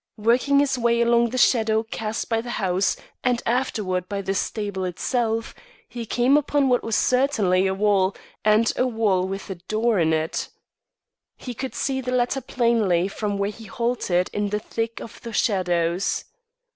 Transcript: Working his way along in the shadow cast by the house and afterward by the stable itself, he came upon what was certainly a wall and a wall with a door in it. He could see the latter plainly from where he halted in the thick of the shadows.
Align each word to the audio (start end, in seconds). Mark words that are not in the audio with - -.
Working 0.17 0.57
his 0.57 0.79
way 0.79 0.99
along 1.01 1.25
in 1.25 1.29
the 1.29 1.37
shadow 1.37 1.83
cast 1.83 2.27
by 2.27 2.41
the 2.41 2.49
house 2.57 2.97
and 3.23 3.39
afterward 3.45 4.09
by 4.09 4.23
the 4.23 4.33
stable 4.33 4.83
itself, 4.83 5.53
he 5.87 6.07
came 6.07 6.37
upon 6.37 6.69
what 6.69 6.83
was 6.83 6.95
certainly 6.95 7.67
a 7.67 7.75
wall 7.75 8.15
and 8.43 8.73
a 8.77 8.87
wall 8.87 9.27
with 9.27 9.47
a 9.51 9.55
door 9.69 9.99
in 9.99 10.11
it. 10.11 10.49
He 11.37 11.53
could 11.53 11.75
see 11.75 12.01
the 12.01 12.11
latter 12.13 12.41
plainly 12.41 13.09
from 13.09 13.37
where 13.37 13.51
he 13.51 13.65
halted 13.65 14.31
in 14.33 14.49
the 14.49 14.57
thick 14.59 14.99
of 14.99 15.21
the 15.21 15.33
shadows. 15.33 16.25